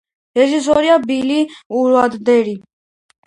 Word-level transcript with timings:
რეჟისორია 0.37 0.95
ბილი 1.03 1.37
უაილდერი. 1.81 2.57